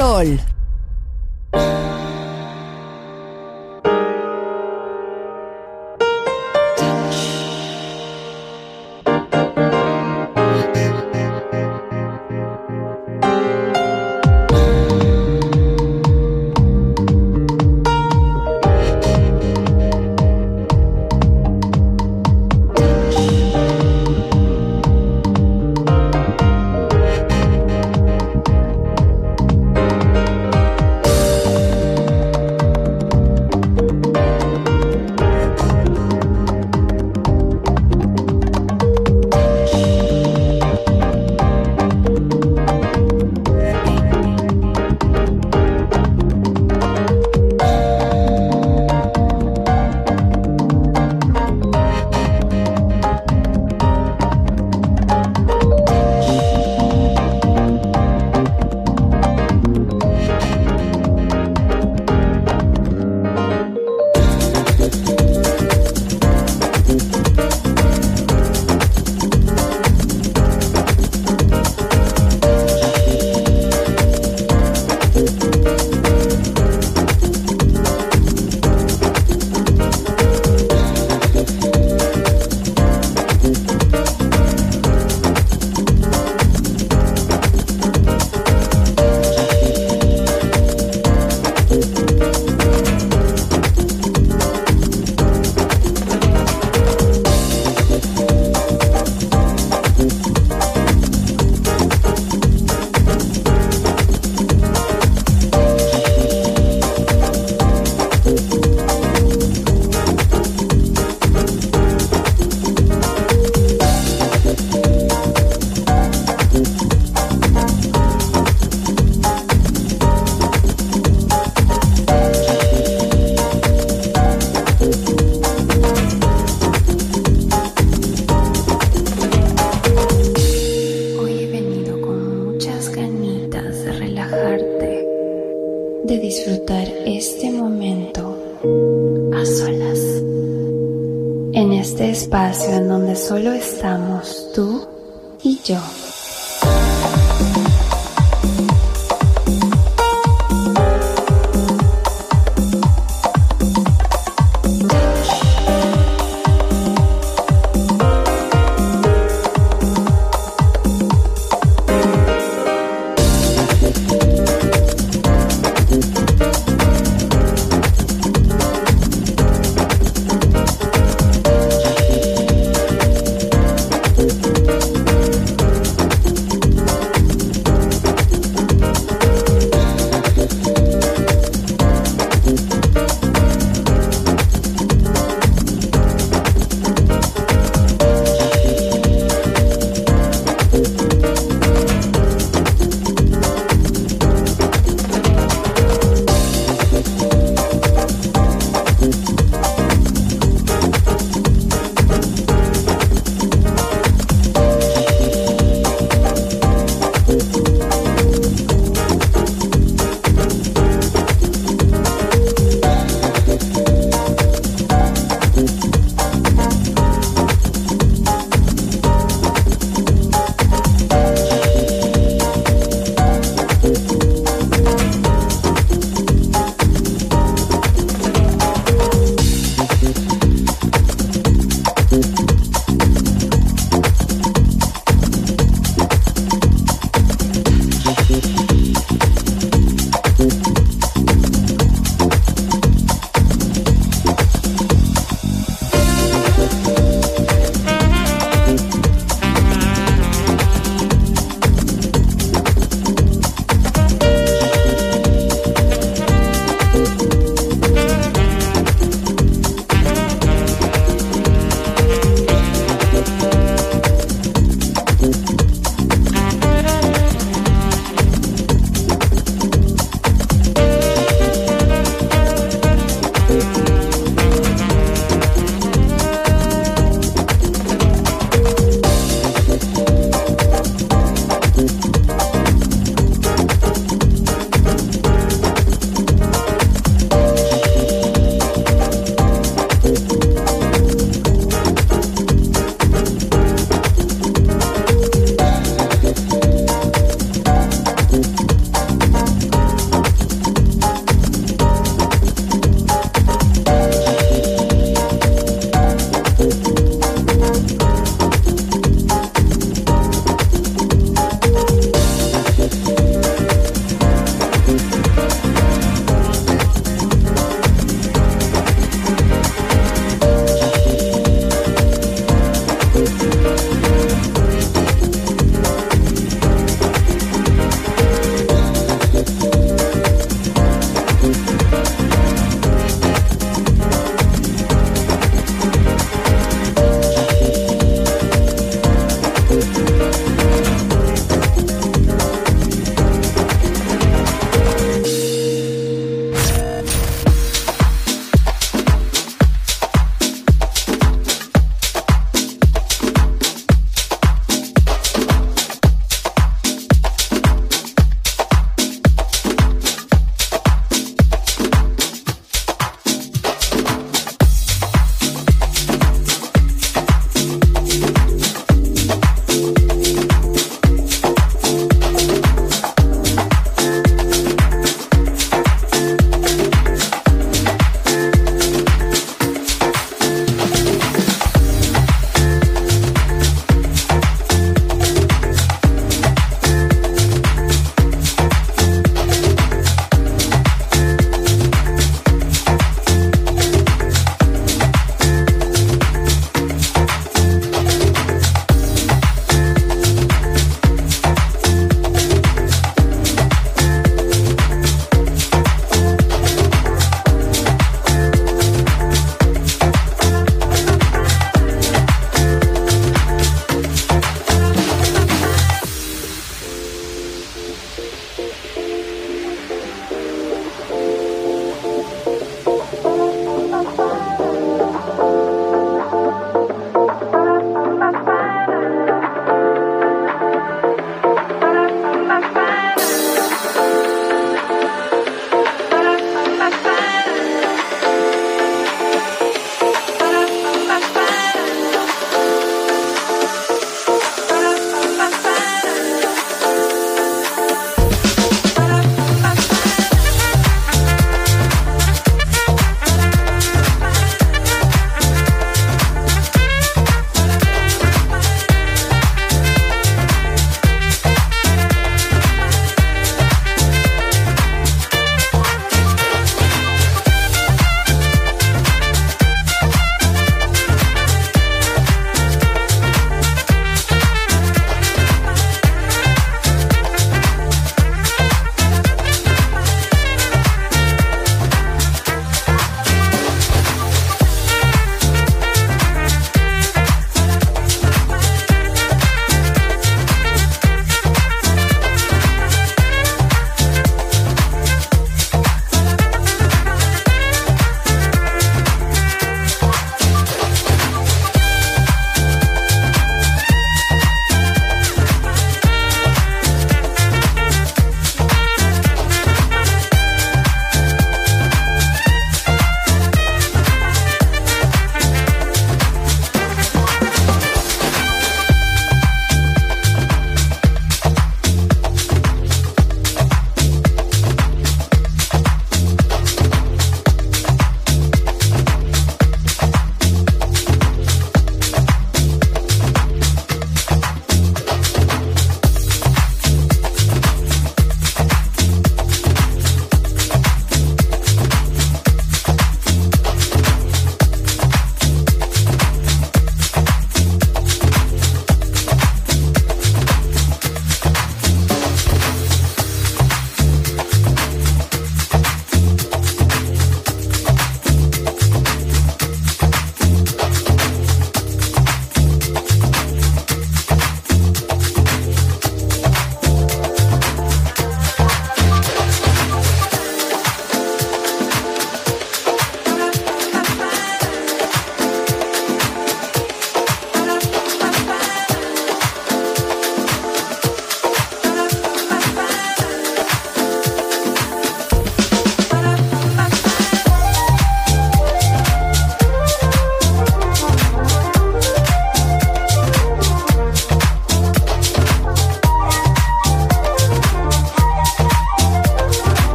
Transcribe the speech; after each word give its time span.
Sol. 0.00 0.49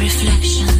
reflection. 0.00 0.79